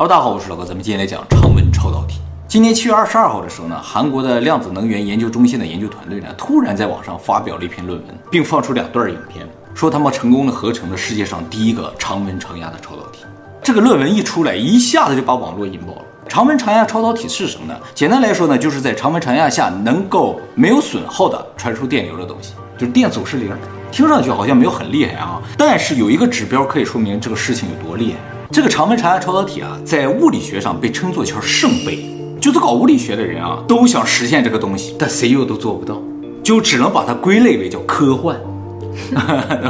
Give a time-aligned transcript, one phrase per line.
[0.00, 2.20] Hello，大家好，我是老高，咱们今天来讲常温超导体。
[2.46, 13.24] 今年七月二十二号的时候呢，韩国的量子能源研究中心的研究团队呢，突然在网上发表了一篇论文，并放出两段影片，说他们成功的合成了世界上第一个常温常压的超导体。
[13.60, 16.02] 这个论文一出来，一下子就把网络引爆了。
[16.28, 17.76] 常温常压超导体是什么呢？
[17.92, 23.50] 简单来说呢，就是在常温常压下能够没有损耗的传输电流的东西，就是电阻是零。
[23.90, 28.18] 听上去好像没有很厉害啊，但是有一个指标可以说明这个事情有多厉害。
[28.50, 32.08] 这个长温常压超导体啊，在物理学上被称作叫圣杯。
[32.40, 36.00] 就是搞物理学的人啊，都想实现这个东西，但谁又都做不到，
[36.42, 38.36] 就只能把它归类为叫科幻，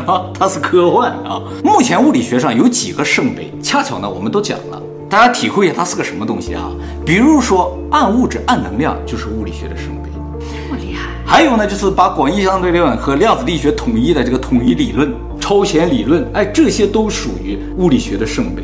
[0.07, 1.43] 啊， 它是科幻啊。
[1.65, 6.71] 目前物理学上有几个圣杯，恰巧呢，我们都讲了，大家体会一下它是个什么东西啊？
[7.05, 11.09] 比如说暗物质、暗能量就是物理学的圣杯，这么厉害。
[11.27, 18.63] 还有呢，就是把广义相对论和量子力学统一的这个统一理论、超弦理论，哎，这些都属于物理学的圣杯，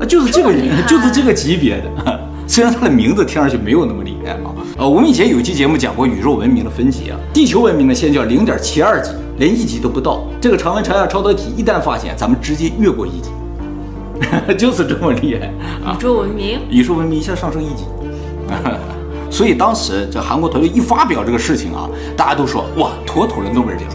[0.00, 2.20] 啊，就是这个人，就是这个级别的。
[2.48, 10.24] 虽然他的名字听上去没有那么厉害啊，呃，我们以前有一期节目讲过宇宙文明的分级啊，地球文明呢现在叫零点七二级，连一级都不到。
[10.40, 13.30] 这个常温常压超导体一旦发现，咱们直接越过一级，
[14.58, 15.46] 就是这么厉害
[15.84, 15.94] 啊！
[15.96, 17.84] 宇宙文明，宇宙文明一下上升一级，
[19.30, 23.86] 所以当时这韩国团队一发表这个事情啊，大家都说哇，妥妥的诺贝尔奖，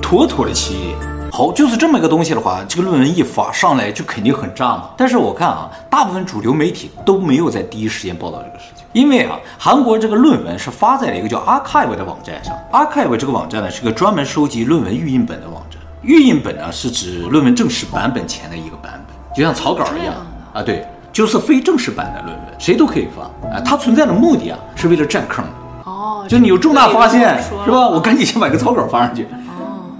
[0.00, 0.94] 妥妥的企业。
[1.36, 4.90] 好，就是这么一个东西的话，这个论文一发上来就肯定很炸嘛。
[4.96, 12.56] 但是我看啊，大部分主流媒体都没有在第一时间报道这个事情，因为啊，韩国这个论文是发在了一个叫 Archive 的网站上。
[12.70, 15.80] Archive 这个网站呢，是个专门收集论文预印本的网站。
[16.02, 20.14] 预印本呢，是指论文正式版本前的一个版本，就像草稿一样
[20.52, 20.62] 啊。
[20.62, 23.60] 对，就是非正式版的论文，谁都可以发啊。
[23.64, 25.44] 它存在的目的啊，是为了占坑。
[25.82, 27.88] 哦，就你有重大发现是吧？
[27.88, 29.26] 我赶紧先把个草稿发上去。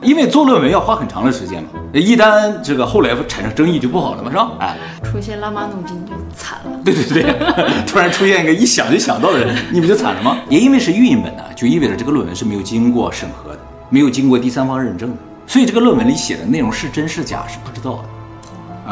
[0.05, 4.51] 因为做论文要花很长的时间嘛，一旦这个后来产生争议就不好了嘛，是吧？
[4.61, 6.79] 哎，出现拉马努金就惨了。
[6.85, 7.35] 对对对，
[7.87, 10.37] 突然出现一个一想就想到的人，你不就惨了吗？
[10.51, 18.05] 也因为是预印本呢，就意味着这个论文是没有经过审核的，没有经过第三方认证的，所以这个论文里写的内容是真是假是不知道的。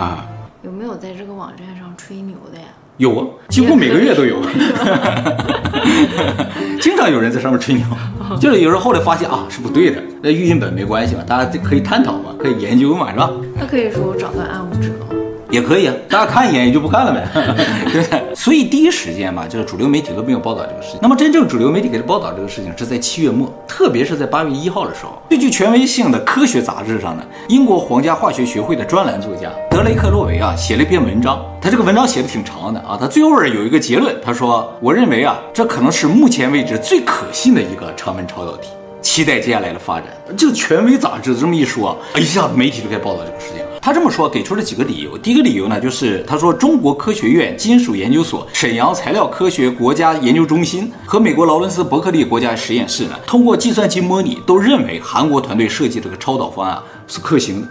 [0.00, 0.26] 啊，
[0.62, 2.64] 有没有在这个网站上吹牛的呀？
[2.98, 4.40] 有啊，几乎每个月都有，
[6.80, 7.84] 经常有人在上面吹牛，
[8.40, 13.30] 就是有人后来发现啊是不对的，那预印本没关系嘛，大家可以探讨嘛，可以研究嘛，是吧？
[13.58, 15.21] 他可以说我找到暗物质了。
[15.52, 17.28] 也可以啊，大家看一眼也就不看了呗，
[17.92, 18.34] 对不对？
[18.34, 20.98] 所以第一时间嘛，就是主流媒体都没有报道这个事情。
[21.02, 38.70] 那么真正主流媒体给他报道这个事情是在七月末，特别是在八月一号的时候，最具权威性的科学杂志上呢，英国皇家化学学会的专栏作家德雷克洛维啊写了一篇文章，他这个文章写的挺长的啊，他最后有一个结论，他说：“我认为啊，这可能是目前为止最可信的一个常温超导体，
[39.02, 43.61] 期待接下来的发展。”这个权威杂志这么一说，一下子媒体就该报道这个事情。
[43.84, 45.18] 他这么说，给出了几个理由。
[45.18, 57.68] 第一个理由呢，就是他说中国科学院金属研究所、沈阳材料科学国家研究中心和美国劳伦斯伯克利国家实验室呢，通过计算机模拟，都认为韩国团队设计这个超导方案是可行的，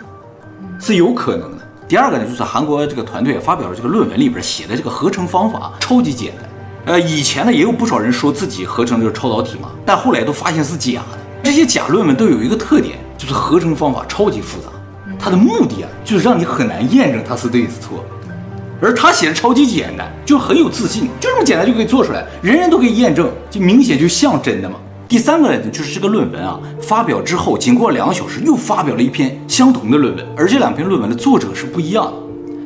[0.82, 1.60] 是有可能的。
[1.88, 6.94] 第二个呢，就是韩国这个团队发表了这个论文里边写的这个合成方法超级简单。
[6.94, 11.18] 呃，以前呢也有不少人说自己合成这个超导体嘛，但后来都发现是假的。
[11.42, 14.68] 这些假论文都有一个特点，就是合成方法超级复杂。
[15.22, 18.04] 他的目的啊，就是让你很难验证他是对是错，
[18.82, 24.78] 而他写的超级简单，就很有自信，就这么简单就可以做出来，人人都可以验证，就明显就像真的嘛。
[25.08, 32.14] 第三个呢，就是这个论文啊，发表之后，仅过两个小时又发表了一篇相同的论文，而这两篇论文的作者是不一样的。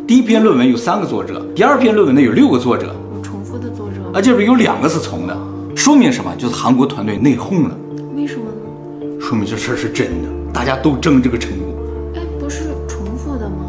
[0.08, 5.38] 第一篇论文有三个作者，第二篇论文呢有六个作者，有重复的作者啊，这边有两个是重的，
[5.76, 6.34] 说明什么？
[6.38, 7.76] 就是韩国团队内讧了。
[8.16, 9.20] 为什么呢？
[9.20, 11.75] 说明这事儿是真的，大家都争这个成果。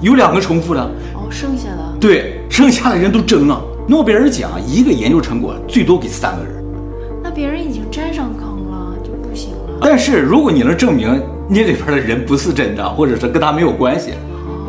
[0.00, 0.80] 有两个重复的
[1.14, 3.62] 哦，剩下的对，剩下的人都争了。
[3.88, 6.64] 诺贝尔奖一个研究成果最多给三个人，
[7.22, 9.78] 那别人已经占上坑了就不行了。
[9.80, 14.14] 但是如果你能证明你里边的人不是真的，或者是跟他没有关系，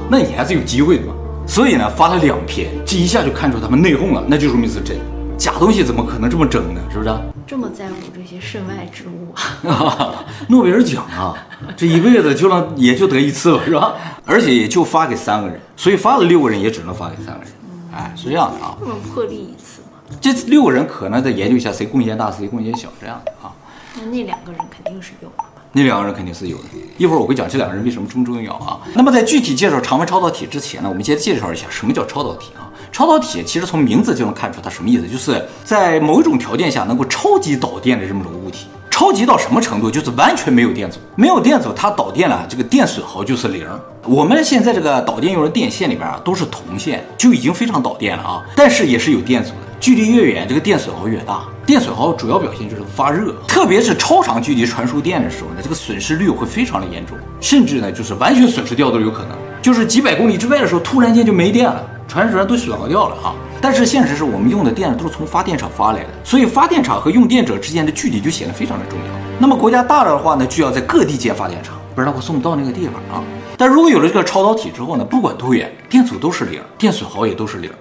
[0.09, 1.13] 那你还是有机会的嘛。
[1.45, 4.97] 所以呢，发了两篇，这一下就看出他们内讧了，那就说明是真。
[5.37, 6.81] 假东西怎么可能这么争呢？
[6.91, 7.09] 是不是？
[7.47, 9.33] 这么在乎这些身外之物
[9.69, 10.25] 啊？
[10.49, 11.33] 诺贝尔奖啊，
[11.77, 13.95] 这一辈子就让也就得一次了，是吧？
[14.25, 17.47] 而且也就发给三个人，所以发了六个人也只能发给三个人。
[17.93, 18.75] 哎，是这样的啊。
[18.77, 20.17] 不能破例一次吗？
[20.19, 23.55] 这六个人可能再研究一下谁贡献大，谁贡献小，这样的啊。
[23.95, 25.43] 那那两个人肯定是有的。
[25.71, 26.63] 那两个人肯定是有的。
[26.97, 28.79] 一会儿我会讲这两个人为什么这么重要啊。
[28.93, 32.66] 那么在具体介绍常温超导体之前呢，我们先介绍一下什么叫超导体啊。
[32.97, 38.65] 超导体其实从名字就能看出它什么意思，就是在某一种条件下能够超级导电的这么种物体。
[38.89, 39.91] 超级到什么程度？
[39.91, 43.67] 就是完全没有电阻，没有电阻，它导电了，这个电损耗就是零。
[44.03, 51.43] 我们现在这个导电用的电线里边啊，都是铜线，就已经非常导电了啊，但是也是有电阻的，距离越远，这个电损耗越大。
[51.67, 59.37] 电损耗主要表现就是发热，特别是超长距离传输电的时候呢，这个损失率会非常的严重，甚至呢就是完全损失掉都有可能。
[59.61, 63.35] 就是几百公里之外的时候，突然间就没电了，传输都损耗掉了哈。
[63.59, 69.05] 但是现实是我们用的电都是从发电厂发来的，所以发电厂和用电者之间的距离就显得非常的重要。
[69.39, 73.23] 那么国家大了的话呢，就要在各地建发电厂，不然的话送不到那个地方啊。
[73.57, 77.71] 但如果有了这个超导体之后呢，不管多远，电阻都是零，电损耗也都是零，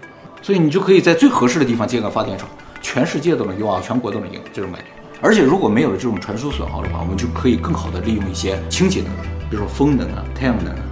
[0.40, 2.48] 所以你就可以在最合适的地方建个发电厂。
[2.80, 4.86] 全世界都能用啊，全国都能用这种感觉。
[5.20, 9.10] 而且如果没有了这种传输损耗的话，我们就可以更好的利用一些清洁能，
[9.50, 10.82] 比如说风能啊、太阳能啊。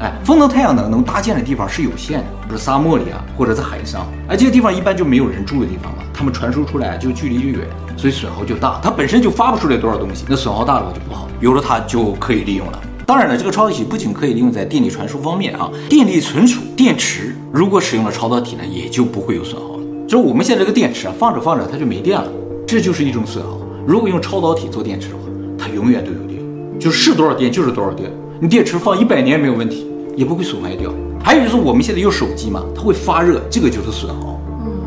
[0.00, 4.06] 哎，风能、太阳能能搭建的地方是有限的，比如沙漠里啊，或者在海上。
[4.28, 7.66] 哎，这些地方一般就没有人住的地方嘛，他们传输出来就距离就远，
[7.96, 8.78] 所以损耗就大。
[8.80, 11.28] 它本身就发不出来多少东西，那损耗大的话就不好。
[11.40, 12.80] 有了它就可以利用了。
[13.04, 19.82] 当然了，这个超导体不仅可以利用在电力传输方面啊，电力存储、电池如果使用了超导体呢，也就不会有损耗了。
[20.06, 22.28] 就是我们现在这个电池啊，放着放着它就没电了，
[22.66, 23.58] 这就是一种损耗。
[23.84, 25.22] 如果用超导体做电池的话，
[25.58, 26.38] 它永远都有电，
[26.78, 28.12] 就是多少电就是多少电。
[28.40, 29.84] 你电池放一百年没有问题，
[30.16, 30.94] 也不会损坏掉。
[31.24, 34.38] 还有就是我们现在用手机嘛，它会发热，这个就是损耗，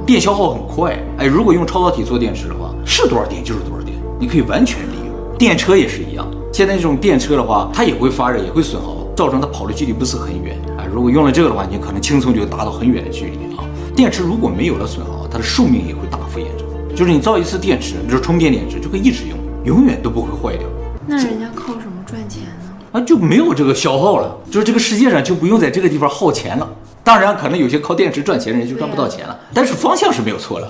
[0.06, 0.98] 电消耗很快。
[1.18, 5.38] 哎，如果用超导体做电池的话，是多少电就是多少电，你可以完全利用。
[5.38, 10.58] 电车也是一样，现在这种电车的话，它也会发热，也会损耗，造成它跑的距离不是很远。
[10.78, 13.66] 哎，如果用了这个的话，你可能轻松就达到很远的距离啊。
[13.94, 16.66] 电池如果没有了损耗，它的寿命也会大幅延长。
[16.96, 20.66] 就是你造一次电池，比如充电电池，就可以一直用，永远都不会坏掉。
[21.06, 21.91] 那人家靠什么？
[22.92, 26.70] 啊，就没有这个消耗了，就是这个世界上就不用在这个地方耗钱了。
[27.04, 30.68] 当然，可能有些靠电池赚钱的人就赚不到钱了，但是方向是没有错的。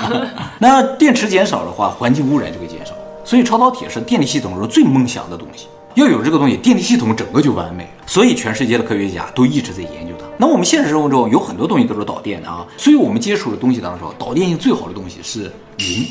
[0.58, 2.92] 那电池减少的话，环境污染就会减少。
[3.24, 5.66] 所以超导体是电力系统中最梦想的东西。
[5.94, 7.88] 要有这个东西，电力系统整个就完美。
[8.06, 10.24] 所以全世界的科学家都一直在研究它。
[10.36, 16.06] 那我们现实生活中有很多东西都是导电的啊，所以我们接触的东西当中，导电性最好的东西是银。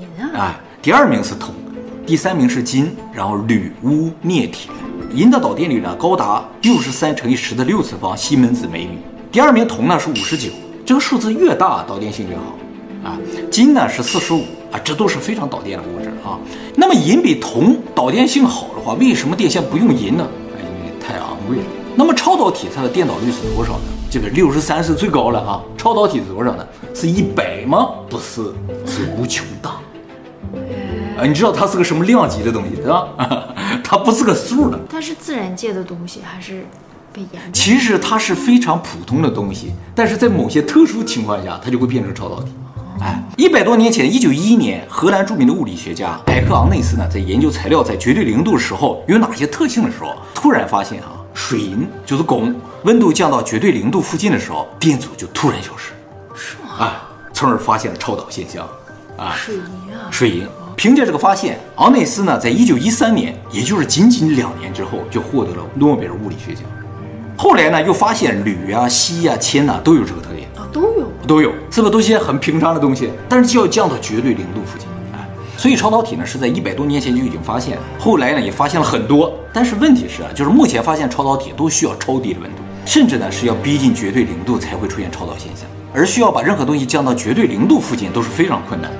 [0.00, 0.30] 银啊！
[0.36, 1.54] 哎，第二名是铜，
[2.06, 4.70] 第三名是金，然后铝、钨、镍、铁。
[5.14, 8.98] 银的导电率呢高达六十三乘以十的六次方西门子每米。
[9.32, 10.50] 第二名铜呢是五十九，
[10.84, 12.42] 这个数字越大，导电性越好。
[13.08, 13.18] 啊，
[13.50, 16.38] 金呢是四十五啊，这都是非常导电的物质啊。
[16.74, 20.28] 那么银比铜导电性好的话，为什么电线不用银呢？
[20.58, 21.64] 因为太昂贵了。
[21.96, 23.84] 那么超导体它的电导率是多少呢？
[24.10, 25.62] 这个六十三是最高了啊！
[25.76, 26.66] 超导体是多少呢？
[26.94, 27.90] 是一百吗？
[28.10, 28.52] 不是，
[28.86, 29.80] 是无穷大。
[31.18, 33.08] 啊，你知道它是个什么量级的东西是吧？
[33.82, 34.78] 它不是个数的。
[34.90, 36.66] 它是自然界的东西还是
[37.12, 37.50] 被研究？
[37.52, 42.52] 其实它是非常普通的东西，但是在某些特殊情况下，它就会变成超导体。
[43.00, 51.10] 哎，一百多年前，一九一一年，荷兰著名的物理学家艾克昂内斯呢，在研究材料在绝对零度的时候有哪些特性的时候，突然发现啊。
[51.36, 55.90] 水银就是汞，温度降到绝对零度附近的时候，电阻就突然消失，
[56.32, 56.76] 是吗？
[56.78, 57.02] 啊，
[57.32, 58.64] 从而发现了超导现象，
[59.16, 59.62] 啊，水银
[59.92, 60.46] 啊，水银。
[60.76, 66.64] 凭借这个发现，昂内斯呢，在一九一三年，也就是仅仅两年之后，就获得了诺贝尔物理学奖。
[67.36, 73.10] 后来呢，又发现铝啊、锡啊、铅呐都有这个特点啊，都有，都有，是不是都些很平常的东西？
[73.28, 74.88] 但是就要降到绝对零度附近。
[75.56, 88.98] 所以超导体呢是在一百多年前就已经发现了，后来呢也发现了很多，但是问题是啊，就是目前发现超导体都需要超低的温度，甚至呢是要逼近绝对零度才会出现超导现象，而需要把任何东西降到绝对零度附近都是非常困难的，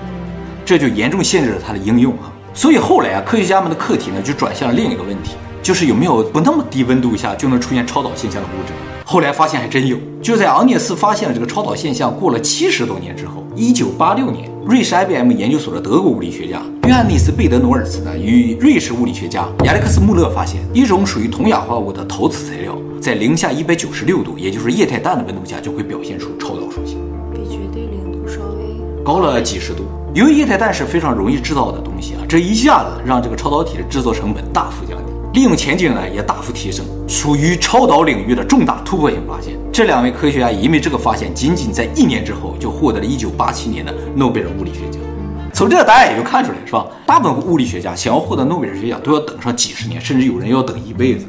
[0.65, 2.33] 这就严重限制了它的应用啊。
[2.53, 8.73] 所以后来啊，科学家们的课题呢就转向了另一个问题，就是有没有不那么低温度下就能出现超导现象的物质。
[9.05, 14.51] 后来发现还真有，就在昂涅斯发现了这个超导现象过了七十多年之后，一九八六年。
[14.65, 26.99] 瑞士 IBM 研究所的德国物理学家约翰内斯·贝德努尔茨呢，与瑞士物理学家亚历克斯·穆勒发现，一种属于铜氧化物的陶瓷材料，在零下一百九十六度，也就是液态氮的温度下，就会表现出超导属性，
[27.31, 29.85] 比绝对零度稍微高了几十度。
[30.15, 35.13] 由于液态氮是非常容易制造的东西啊，这一下子让这个超导体的制作成本大幅降低。
[35.33, 39.55] 利用前景呢也大幅提升，属于超导领域的重大突破性发现。
[39.73, 45.03] 这两位科学家因为这个发现，仅仅在一年之后就获得了1987年的诺贝尔物理学奖。
[45.53, 46.87] 从这个答案也就看出来，是吧？
[47.05, 51.27] 大部分物理学家想要获得诺贝尔学奖都要等上几十年，甚至有人要等一辈子。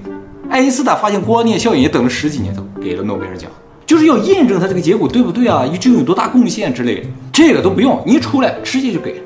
[0.48, 3.50] 爱因斯坦发现光电效应也等了十几年，才给了诺贝尔奖，
[3.86, 5.66] 就是要验证他这个结果对不对啊？
[5.68, 9.22] 究竟有多大贡献之类的，这个都不用，你一出来直接就给。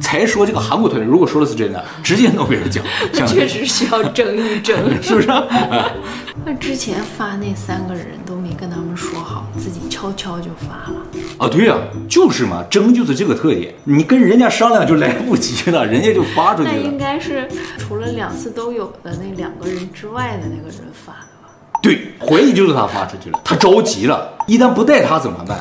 [0.00, 2.84] 才说这个韩国团队，如果说的是真的，直接诺贝尔奖。
[3.26, 5.26] 确实需要争一争， 是不是？
[6.46, 11.02] 那之前发那三个人都没跟他们说好，自己悄悄就发了。
[11.36, 16.76] 啊，对呀、啊，就是嘛，争就是这个特点，你跟人家商量就来不及了，人家就发出去了。
[16.76, 21.37] 那应该是除了两次都有的那两个人之外的那个人发的吧？
[21.88, 25.58] 对，怀疑就是他发出去了，他着急了，一旦不带他怎么办？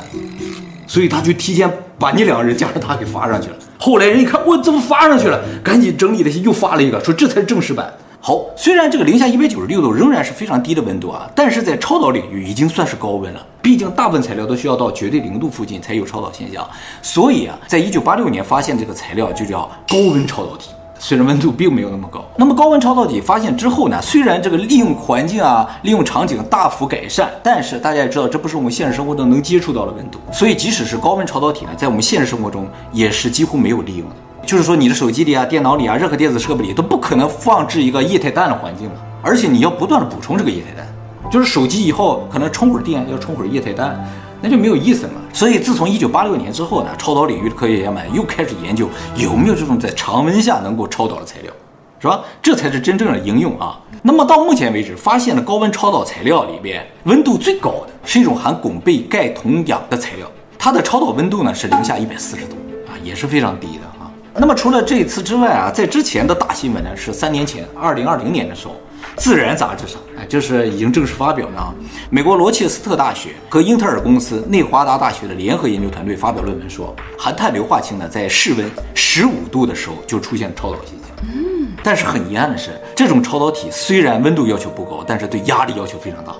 [0.85, 3.55] 所以他就提前把你两个人加上他给发上去了。
[3.79, 5.41] 后来人一看，我怎么发上去了？
[5.63, 7.89] 赶紧整理了些，又发了一个，说这才是正式版。
[8.19, 13.45] 好，虽然这个零下一百九十六度仍然是非常低的温度啊，但是在超导领域已经算是高温了。
[13.61, 16.67] 毕竟大部分材料都需要到绝对零度附近才有超导现象，
[17.01, 20.71] 所以啊，在一九八六年发现这个材料就叫高温超导体。
[20.99, 34.15] 虽然温度并没有那么高，那么高温超导体发现之后呢，虽然这个利用环境啊、利用场景大幅改善，但是大家也知道，这不是我们现实生活中能接触到的温度，所以即使是高温超导体呢，在我们现实生活中也是几乎没有利用的。
[34.45, 40.87] 就是说，你的手机里啊、电脑里啊、任何电子设备里都不可能放置一个液态氮的环境了，而且你要不断的补充这个液态氮。
[41.29, 44.01] 就是手机以后可能充会儿电，要充会儿液态氮，
[44.41, 45.13] 那就没有意思了。
[45.33, 51.51] 所以自从一九八六年之后呢，超导领域的科学家们又开始研究有没有这种在常温下能够超导的材料，
[51.99, 52.23] 是吧？
[52.41, 53.79] 这才是真正的应用啊。
[54.03, 60.27] 那么到目前为止，发现的高温超导材料里边，温度最高的是一种含汞、钡、钙、铜、氧的材料，
[60.57, 62.55] 它的超导温度呢是零下一百四十度
[62.87, 64.09] 啊，也是非常低的啊。
[64.35, 68.73] 那么除了这一次之外啊，在之前的大新闻呢，是三年前，二零二零年的时候，
[69.17, 71.73] 《自然》杂志上，哎，就是已经正式发表了啊。
[72.09, 81.09] 美国罗切斯特大学和英特尔公司、内华达大学的联合研究团队发表论文说，含碳硫化氢呢，在室温十五度的时候就出现超导现象。
[81.23, 86.31] 嗯，但是很遗憾的是，这种超导体虽然温度要求不高，但是对压力要求非常大。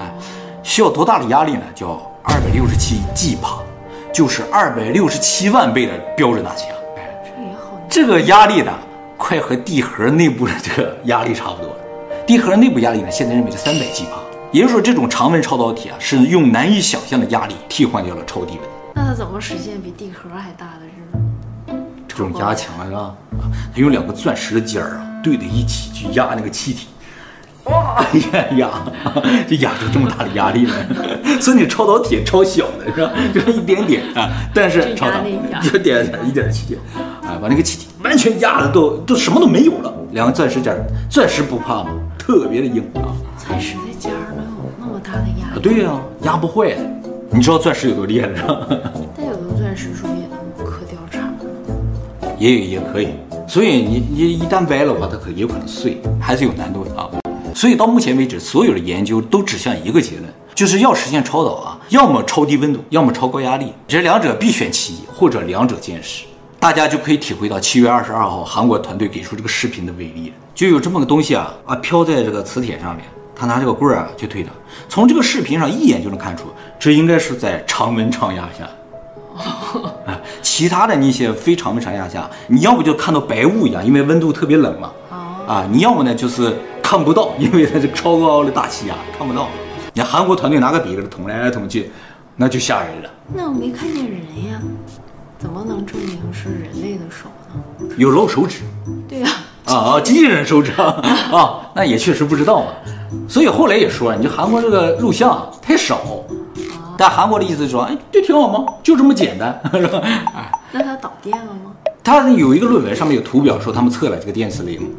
[0.00, 0.12] 哎，
[0.64, 1.62] 需要多大的压力呢？
[1.74, 3.58] 叫二百六十七 G 帕，
[4.12, 6.74] 就是二百六十七万倍的标准大气压。
[6.96, 7.04] 哎
[7.88, 8.72] 这个压力呢，
[9.16, 11.77] 快和地核内部的这个压力差不多了。
[12.28, 14.18] 地核内部压力呢，现在认为是三百 G 帕，
[14.52, 18.68] 也就是说，这种常温超导体啊，是用难以想象的压力替换掉了超低温。
[18.94, 20.82] 那它怎么实现比地核还大的
[21.66, 21.86] 这种？
[22.06, 22.98] 这种压强啊，是吧？
[22.98, 26.88] 啊，它用两个钻石的尖儿啊，对在一起去压那个气体。
[27.64, 28.04] 哇
[28.34, 28.70] 呀 呀，
[29.48, 33.10] 就压出这么大的压力来，所以你超导体超小的是吧？
[33.32, 36.78] 就是一点点啊，但是超大，一点一点气体，
[37.22, 39.94] 啊，把那个气体完全压的都都什么都没有了。
[40.12, 41.90] 两个钻石尖儿，钻石不怕吗？
[42.18, 43.12] 特别的硬啊。
[43.36, 45.60] 钻石的尖儿能有那么大的压力？
[45.60, 46.78] 对呀、啊，压不坏的。
[47.30, 48.66] 你知道钻石有多厉害是吧？
[49.16, 51.28] 但有的钻石是不是也能刻掉碴？
[52.38, 53.08] 也也可以。
[53.46, 57.08] 所以你你一旦歪了的话，它可有可能碎，还是有难度的啊。
[57.54, 60.24] 所以到目前为止，所有的研究都指向一个结论，
[60.54, 66.24] 就是要实现超导啊，要么超低温度，要么超高压力，这两者必选其一，或者两者兼施。
[66.60, 70.32] 大家就可以体会到七月二十二号韩国团队给出这个视频的威力。
[70.54, 74.50] 就有这么个东西啊啊飘在这个磁铁上面，他拿这个棍儿啊去推它。
[74.88, 76.44] 从这个视频上一眼就能看出，
[76.78, 78.64] 这应该是在常温常压下。
[80.04, 84.92] 啊，其他的那些非常温常压下，你要不就看到白雾一样，因为温度特别冷嘛。
[85.46, 86.56] 啊，你要么呢就是。
[86.80, 89.46] 看不到，因为它是超高的大气压，看不到。
[89.92, 91.90] 你看韩国团队拿个笔给它捅来捅去，
[92.34, 93.10] 那就吓人了。
[93.34, 94.58] 那我没看见人呀，
[95.38, 97.94] 怎么能证明是人类的手呢？
[97.96, 98.62] 有露手指。
[99.08, 99.28] 对呀、
[99.64, 99.72] 啊。
[99.72, 100.84] 啊啊，机器人手指啊，
[101.30, 102.66] 啊，那也确实不知道嘛。
[103.28, 106.00] 所以后来也说，你这韩国这个录像太少。
[106.96, 108.72] 但韩国的意思是说，哎，这挺好吗？
[108.82, 110.00] 就这么简单，是吧？
[110.02, 111.70] 哎，那它导电了吗？
[112.02, 114.90] 它有一个论文，上面有图表说他们测了这个电磁零，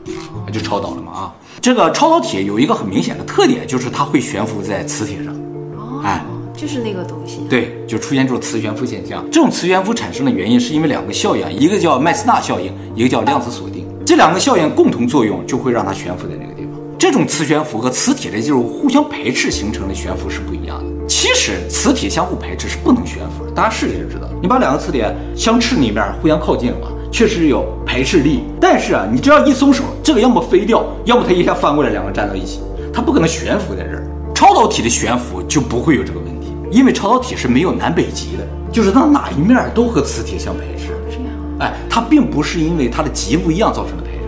[0.53, 1.33] 就超导了嘛啊。
[1.59, 5.33] 这个超导体有一个很明显的特点，就是它会悬浮在磁铁上。
[5.75, 6.23] 哦，哎，
[6.59, 7.39] 就是那个东西。
[7.49, 9.25] 对，就出现这种磁悬浮现象。
[9.31, 13.85] 这种磁悬浮产生的原因是因为两个效应，一个叫麦斯纳效应，一个叫量子锁定。
[14.05, 16.71] 这两个效应共同作用，就会让它悬浮在那个地方。
[16.97, 21.07] 这种磁悬浮和磁铁的这种互相排斥形成的悬浮是不一样的。
[21.07, 24.27] 其实磁铁相互排斥是不能悬浮的，大家试试就知道。
[24.41, 26.87] 你把两个磁铁相斥那边互相靠近了嘛？
[27.11, 32.59] 确实有排斥力，但是啊，你只要一松手，这个要么飞掉，要么它一下翻过来，两个站到一起，
[32.93, 34.05] 它不可能悬浮在这儿。
[34.35, 36.38] 超导体的悬浮就不会有这个问题，
[36.71, 40.93] 因为超导体是没有南北极的，就是它哪一面都和磁铁相排斥。
[41.09, 41.25] 这样，
[41.59, 44.19] 哎，它并不是因为它的极不一样造成的排斥，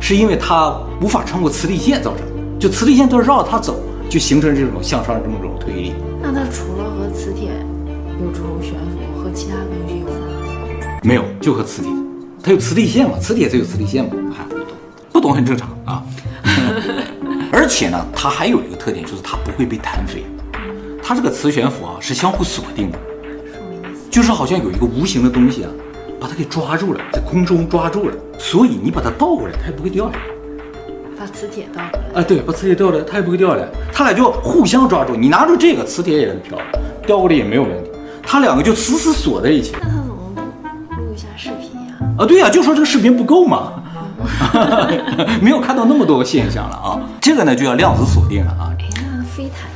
[0.00, 2.32] 是因为它无法穿过磁力线造成的。
[2.58, 5.94] 就磁力线都是绕着它走，就形成这种向上的这么种推力。
[6.22, 7.50] 那它除了和磁铁
[8.20, 11.00] 有这种悬浮，和其他东西有吗？
[11.02, 11.90] 没有，就和磁铁。
[12.42, 13.18] 它有磁力线嘛？
[13.18, 14.10] 磁铁才有磁力线嘛？
[14.36, 14.66] 啊，不懂，
[15.12, 16.02] 不懂很正常啊。
[17.52, 20.24] 而且呢，它还有一个特点，就是它不会被弹飞。
[21.10, 22.98] 它这个磁悬浮啊是相互锁定的，
[23.52, 24.08] 什么意思？
[24.12, 25.70] 就是好像有一个无形的东西啊，
[26.20, 30.20] 把它给抓住了，在空中抓住了，所以你把它倒过来，它也不会掉下来。
[31.18, 32.20] 把磁铁倒过来。
[32.20, 36.56] 啊，对，把磁铁倒了，它也不会掉下来，它俩就互相抓住，你拿住这个，磁铁也能飘，
[37.04, 37.90] 掉过来也没有问题，
[38.22, 39.72] 它两个就死死锁在一起。
[39.72, 40.14] 那他怎么
[40.90, 42.14] 不录一下视频呀？
[42.18, 43.82] 啊，对呀、啊，就说这个视频不够嘛，
[45.42, 48.70] 没有看到那么多个现象了啊，这个呢就叫量子锁定了啊。
[48.78, 48.88] 哎，
[49.18, 49.68] 那飞毯。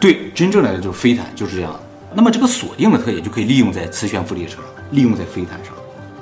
[0.00, 1.78] 对，真正来的就是飞毯就是这样。
[2.14, 4.58] 那么这个锁定的特点就可以利用在磁悬浮列车，
[4.92, 5.74] 利用在飞毯上。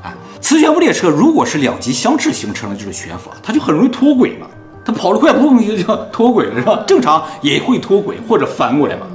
[0.02, 4.49] 哎，磁悬浮列车如果是两极相斥形成的这种悬浮，它就很容易脱轨嘛。
[4.85, 6.82] 它跑得快，砰一下就脱轨了，是吧？
[6.87, 9.06] 正常也会脱轨或者翻过来嘛。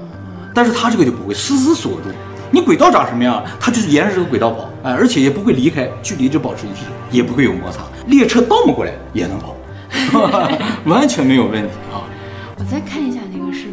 [0.54, 2.10] 但是它这个就不会，丝丝锁住。
[2.52, 7.82] 你轨道长什么样，它就是沿着这个轨道跑，哎，而且也不会离开，距离就保持一致，也不会有摩擦。
[8.08, 9.56] 列车倒过来也能跑，
[10.86, 12.06] 完全没有问题啊。
[12.60, 13.73] 我再看一下那个视频，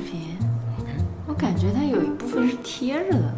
[1.41, 3.33] 感觉它有一部分是贴着的呢。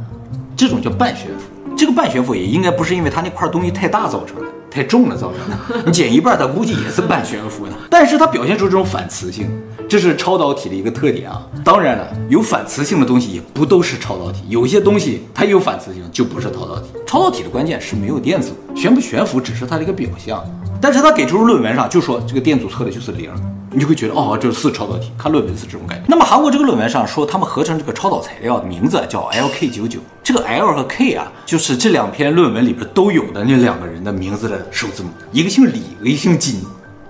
[0.57, 5.83] 这种叫半悬浮，这个半悬浮也应该不是因为它那块东西太大造成的，太重了造成的。
[5.87, 7.73] 你减一半，它估计也是半悬浮的。
[7.89, 9.49] 但是它表现出这种反磁性，
[9.89, 11.47] 这是超导体的一个特点啊。
[11.65, 16.91] 当然了，有反磁性的东西也不都是超导体，有些东西它有反磁性就不是超导体。
[17.07, 20.45] 超导体的关键是没有电阻，悬不悬浮只是它的一个表象。
[20.83, 23.31] 但是他给出论文上就说这个电阻测的就是零。
[23.75, 25.11] 你就会觉得哦，这是超导体。
[25.17, 26.05] 看论文是这种感觉。
[26.07, 29.99] 那么韩国这个论文上说，他们合成这个超导材料的名字叫 LK99。
[30.23, 36.61] 这个 L 和 K 啊，就是这两篇论文里边都有的那两个人的名字的首字母，一个姓李，一个姓金。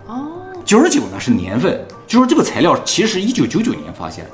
[0.06, 0.30] 哦，
[0.64, 4.24] 九十九呢是年份，就说这个材料其实一九九九年发现，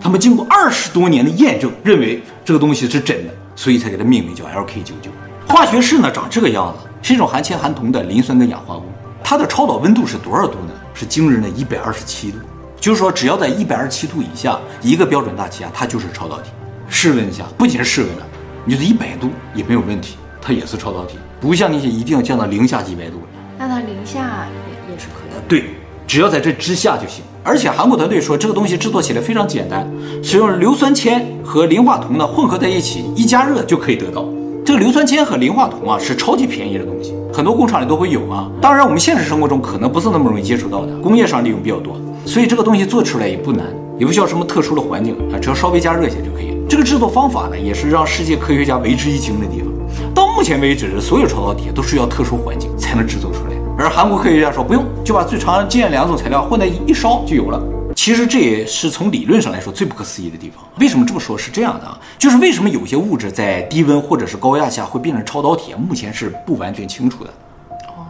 [0.00, 5.48] 他们经过二十多年的验证，认为这个东西是真的，所以才给它命名叫 LK99。
[5.48, 8.84] 化学式呢长这个样子，是一种含铅含铜的磷酸根氧化物。
[9.22, 10.72] 它的超导温度是多少度呢？
[10.94, 12.38] 是惊人的一百二十七度，
[12.78, 16.50] 就是说只要在一百二十七度以下，一个标准大气压，它就是超导体。
[16.88, 18.26] 试问一下，不仅是室温了，
[18.64, 23.22] 你就是一百度也没有问题，它也是超导体，不像那些一定要降到零下几百度。
[23.58, 24.46] 那它零下
[24.88, 25.40] 也也是可以的。
[25.48, 25.64] 对，
[26.06, 27.24] 只要在这之下就行。
[27.42, 29.90] 而且韩国团队说，这个东西制作起来非常简单，
[30.22, 34.26] 使用硫酸铅和磷化铜呢混合在一起，一加热就可以得到。
[34.72, 37.12] 这个硫酸铅和磷化铜啊是超级便宜的东西。
[37.30, 43.66] 很多工厂里都会有啊，当然我们现实生活中可能不是那么容易接触到的，工业上利用比较多，所以这个东西做出来也不难，
[43.98, 46.56] 也不需要什么特殊的环境啊，只要稍微加热一下就可以了。
[46.70, 49.70] 这个制作方法呢，也是让世界科学家为之一惊的地方。
[50.14, 57.62] 到目前为止，所有超导体都需要特殊环境才能制作出来，而韩国科学家说不用，就把最常见两种材料混在一烧就有了。
[57.94, 60.64] 其实这也是从理论上来说最不可思议的地方。
[60.78, 61.38] 为什么这么说？
[61.38, 67.30] 是这样的啊，就是为什么有些物质在低温或者是高压下会变成超导体，目前是不完全清楚的。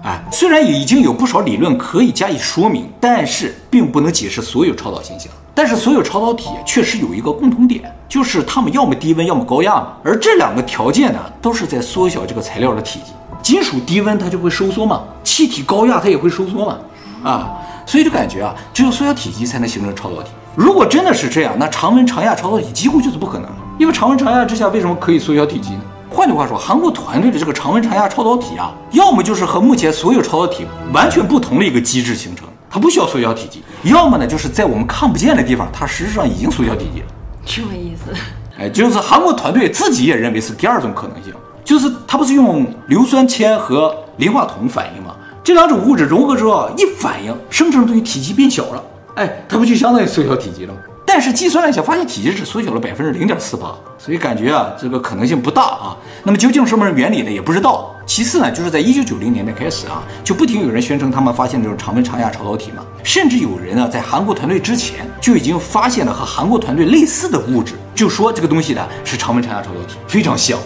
[0.03, 5.31] 哎，虽然也已经有不少理论可以加以说明，但是并不能解释所有超导现象。
[5.55, 9.93] 但是所有超导体确实有一个共同点，就是它们要么低温，要么高压嘛。
[10.03, 13.13] 而这两个条件呢，都是在缩小这个材料的体积。
[13.43, 16.79] 金属低温它就会收缩嘛，气体高压它也会收缩嘛。
[17.23, 17.59] 啊。
[17.87, 20.31] 所以就感觉啊，只有缩小体积才能形成超导体。
[20.55, 23.49] 如果真的是这样，那常温常压超导体几乎就是不可能。
[23.79, 25.81] 因为常温常压之下，为什么可以缩小体积呢？
[26.11, 37.07] 换句话说，韩国团队的这个常温常压超导体啊，要么就是和目前所有超导体完全不同的一个机制形成，它不需要缩小体积；要么呢，就是在我们看不见的地方，它实际上已经缩小体积了。
[37.47, 38.15] 什么意思？
[38.59, 41.33] 哎，就是韩国团队自己也认为是第二种可能性，
[41.65, 45.17] 就是它不是用硫酸铅和磷化铜反应吗？
[45.45, 48.85] 这两种物质融合之后一反应，生成的东西体积变小了，
[49.17, 50.79] 哎，它不就相当于缩小体积了吗？
[51.05, 55.97] 但是计算了一下，发现体积只缩小了百分之零点四八，所以感觉啊，这个可能性不大啊。
[56.23, 57.31] 那么究竟什么原理呢？
[57.31, 57.95] 也不知道。
[58.07, 70.59] 其次呢，就是在一九九零年代开始啊，就不停有人宣称他们发现这种常温常压超导体嘛，甚至有人呢在韩国团队之前就已经发现了和韩国团队类似的物质，就说这个东西呢是常温常压超导体，非常像。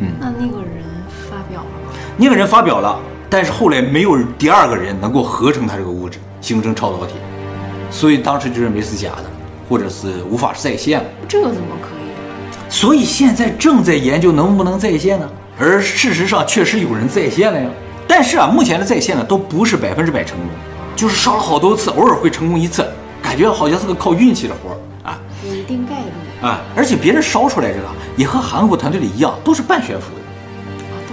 [0.00, 0.84] 嗯，那那个人
[1.30, 1.92] 发表了吗？
[2.16, 2.98] 那个人发表了。
[3.36, 7.14] 但是后来没有第二个人能够合成它这个物质形成超导体，
[7.90, 9.24] 所以当时就认为是假的，
[9.68, 11.06] 或者是无法再现了。
[11.26, 12.70] 这个怎么可以？
[12.70, 15.28] 所以现在正在研究能不能再现呢？
[15.58, 17.68] 而事实上确实有人再现了呀。
[18.06, 20.46] 但是啊，目前的再现呢都不是百分之百成功，
[20.94, 22.88] 就是烧了好多次，偶尔会成功一次，
[23.20, 25.18] 感觉好像是个靠运气的活儿啊。
[25.44, 30.20] 有一定概率啊，而且别人烧出来这个也和韩国团队的一样，都是半悬浮的。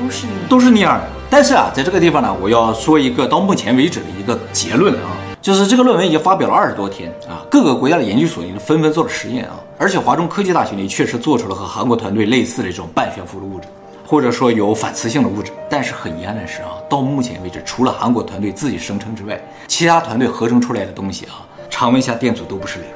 [0.01, 1.05] 都是，都是那样的。
[1.29, 13.67] 但是啊，在这个地方呢，我要说一个到目前为止的一个结论啊，就是这个论文已经发表了二十多天啊，各个国家的研究所已经纷纷做了实验啊，而且华中科技大学里确实做出了和韩国团队类似的这种半悬浮的物质，
[14.05, 15.51] 或者说有反磁性的物质。
[15.69, 22.87] 但是很遗憾的是啊，到目前为止，除了韩国团队自己声称之外，其他团队合成出来的东西啊，常温下电阻都不是零，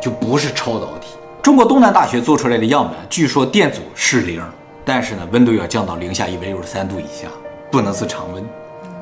[0.00, 1.08] 就不是超导体。
[1.42, 4.42] 中国东南大学做出来的样本，据说电阻是零，
[4.88, 7.28] 但是呢，温度要降到零下一百六十三度以下。
[7.70, 8.42] 不能是常温，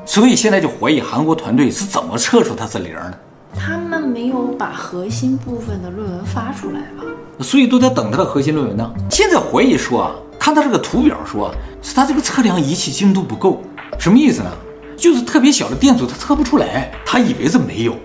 [0.05, 3.13] 所以现在就怀疑韩国团队是怎么测出它是零呢。
[3.57, 7.05] 他们没有把核心部分的论文发出来吧？
[7.39, 8.93] 所以都在等他的核心论文呢。
[9.09, 11.49] 现在怀疑说啊，看他这个图表说，
[11.81, 13.61] 是他这个测量仪器精度不够，
[13.97, 14.51] 什么意思呢？
[14.97, 17.95] 就是特别小的电阻他测不出来，他以为是没有。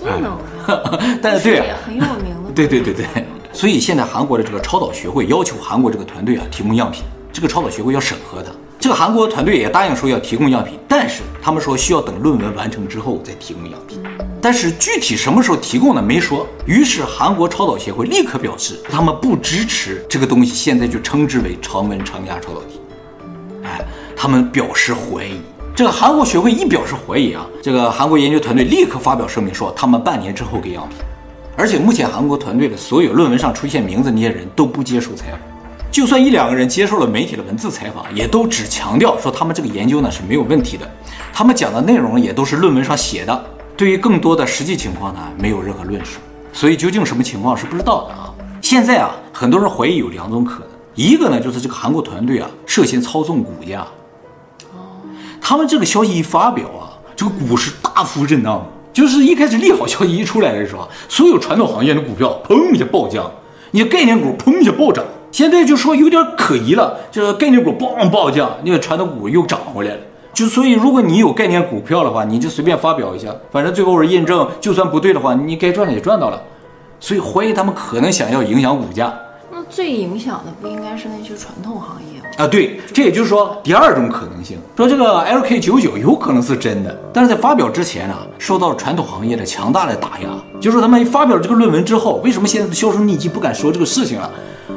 [0.00, 0.96] 不能啊！
[1.20, 2.52] 但是对啊，也很有名的。
[2.54, 3.23] 对对对对，
[3.54, 8.50] 所以现在韩国的这个超导学会要求韩国这个团队啊提供样品，这个超导学会要审核它。
[8.80, 14.02] 这个韩国团队也答应说要提供样品，但是他们说需要等论文完成之后再提供样品。
[14.42, 16.02] 但是具体什么时候提供呢？
[16.02, 16.46] 没说。
[16.66, 22.80] 于是韩国超导协会立刻表示，他们不支持这个东西，现在就称之为常温常压超导体。
[23.62, 23.80] 哎，
[24.14, 25.40] 他们表示怀疑。
[25.74, 30.98] 这个韩国学会一表示怀疑啊，这个韩国研究团队立刻发表声明说，他们半年之后给样品。
[31.56, 35.40] 而且目前韩国团队的所有论文上出现名字那些人都不接受采访。
[35.90, 40.90] 就算一两个人接受了媒体的文字采访，也都只强调说他们这个研究呢是没有问题的，
[41.32, 43.44] 他们讲的内容也都是论文上写的，
[43.76, 46.18] 对于更多的实际情况呢没有任何论述，
[46.52, 48.34] 所以究竟什么情况是不知道的啊。
[48.60, 53.86] 现在啊，很多人怀疑有两种可能，一个呢就是这个韩国团队啊涉嫌操纵股价，
[54.72, 54.98] 哦，
[55.40, 63.30] 他们这个消息一发表啊，这个股市大幅震荡，就是一开始利好消息一出来的时候，所有传统行业的股票砰一下暴降，
[63.72, 65.04] 你概念股砰一下暴涨。
[65.32, 70.00] 现在就说有点可疑了，就是概念股嘣暴降，那个传统股又涨回来了。
[70.32, 76.40] 就所以，如果你有概念股票的话，你就随便发表一下，反正最后是验证，就算不对的话，你该赚的也赚到了。
[77.00, 79.12] 所以怀疑他们可能想要影响股价。
[79.50, 82.13] 那最影响的不应该是那些传统行业？
[82.36, 90.28] 啊，对，这也就是说第二种可能性，说这个 LK 九九有可能是真的，但是在发表之前啊，受到了传统行业的强大的打压。
[90.60, 94.30] 就是说他们一发表了这个论文之后，为什么现在的销声匿迹，不敢说这个事情了？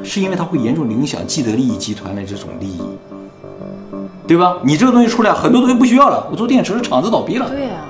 [0.04, 2.82] 是因为它会严重影响既得利益集团的这种利益，
[4.28, 4.58] 对吧？
[4.63, 6.28] 你这个东西出来，很多东西不需要了。
[6.30, 7.72] 我做电池的厂子倒闭了，对呀、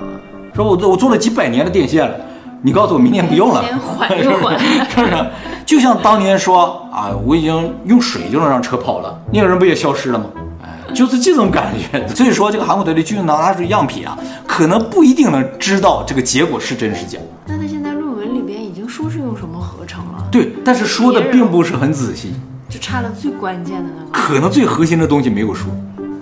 [0.54, 2.14] 说我我做了几百年的电线了，
[2.62, 5.26] 你告诉我明年不用了，先缓一缓， 是不是？
[5.68, 10.24] 就像当年说啊，我已经用水就能让车跑了，那个人不也消失了吗？
[10.62, 12.08] 哎，就是这种感觉。
[12.08, 17.18] 所以说，这个韩国队的就拿它是样品啊，可能不一定能知道这个结果是真是假。
[17.46, 20.26] 那他现在论文里边已经说是用什么合成了？
[20.32, 22.32] 对，但是说的并不是很仔细，
[22.70, 25.70] 就差了最关键的那个，可能最核心的东西没有说，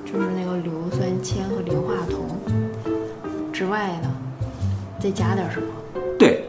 [0.04, 2.18] 就是那个硫酸铅和磷化铜
[3.52, 4.08] 之外呢，
[4.98, 5.66] 再加点什么？
[6.18, 6.45] 对，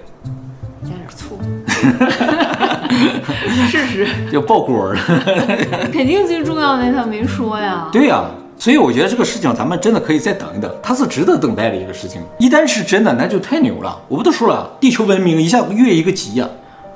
[3.70, 5.00] 试试 要爆锅了。
[5.94, 7.88] 肯定最重要的他没说呀。
[7.92, 12.22] 对呀、啊，所以我觉得这个事情咱们真的可以再等一等，它是值得等待的一个事情。
[12.40, 13.98] 一旦是真的，那就太牛了。
[14.08, 16.48] 我不都说了，地球文明一下越一个级呀。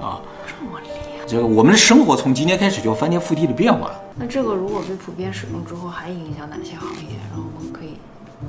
[0.01, 0.19] 啊
[1.27, 3.93] 这个我们的生活从今天开始就要翻天覆地的变化了。
[4.17, 7.15] 那这个如果被普遍使用之后，还影响哪些行业？
[7.29, 7.90] 然后我们可以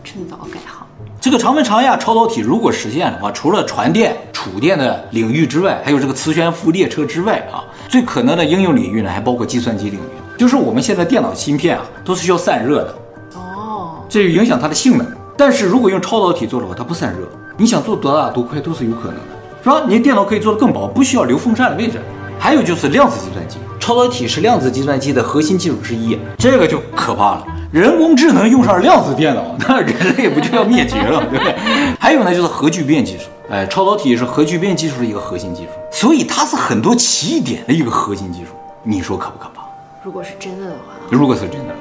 [0.04, 0.86] 趁早改行。
[1.20, 10.02] 这个长温长压超导体如果实现的话，除了传电、储电的领域之外，还有这个磁悬浮列车之外啊，最可能的应用领域呢，还包括计算机领域。
[10.36, 12.94] 就是我们现在电脑芯片啊，都是需要散热的。
[13.34, 15.06] 哦，这就影响它的性能。
[15.36, 17.26] 但是如果用超导体做的话，它不散热，
[17.56, 19.22] 你想做多大多快都是有可能的，
[19.62, 19.84] 是吧？
[19.86, 22.00] 你的电脑可以做得更薄，不需要留风扇的位置。
[22.38, 27.44] 还有就是量子计算机，超导体是量子计算机的核心技术之一，这个就可怕了。
[27.72, 31.52] 人工智能用上量子电脑， 那人类不就要灭绝了，对不对？
[31.98, 38.50] 还有呢，就是核聚变技术，哎，超导体是核聚变技术的一个核心技术，所以它是很多奇异点的一个核心技术。
[38.84, 39.62] 你说可不可怕？
[40.04, 41.74] 如果是真的的话，如果是真的。